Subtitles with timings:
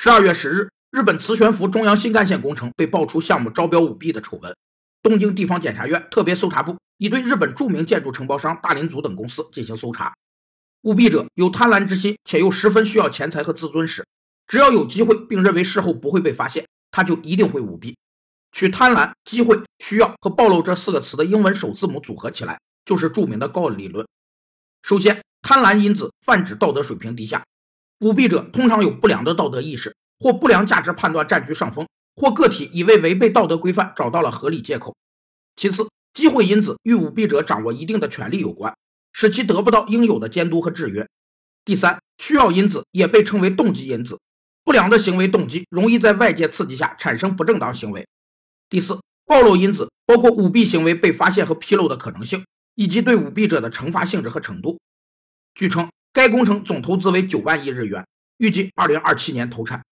[0.00, 4.56] 十二月十日，日本磁悬浮中央新干线工程被爆出项目招标舞弊的丑闻。
[5.02, 10.14] 东京地方检察院特别搜查部已对日本著名建筑承包商大林组等公司进行搜查。
[10.82, 14.06] 舞弊者有贪婪之心，且又十分需要钱财和自尊时，
[14.46, 17.96] 只要有机会，并认为事后不会被发现，他就一定会舞弊。
[18.52, 24.06] 取贪婪、机会、需要和暴露这四个词的英文首字母组合起来，就是著名的高理论。
[24.84, 27.42] 首先，贪婪因子泛指道德水平低下。
[28.00, 34.94] 舞弊者通常有不良的道德意识，或不良价值判断占据上风，或个体已为违背道德规范找到了合理借口。
[35.56, 38.72] 其次，机会因子与舞弊者掌握一定的权利有关，
[39.12, 41.08] 使其得不到应有的监督和制约。
[41.64, 44.20] 第三，需要因子也被称为动机因子，
[44.62, 48.06] 不良的行为动机容易在外界刺激下产生不正当行为。
[48.68, 52.46] 第四，暴露因子包括舞弊行为被发现和披露的可能性，
[52.76, 54.78] 以及对舞弊者的惩罚性质和程度。
[55.52, 55.88] 据称。
[56.18, 58.04] 该工程总投资为九万亿日元，
[58.38, 59.84] 预计二零二七年投产。